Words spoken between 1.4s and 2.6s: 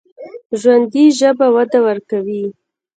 وده ورکوي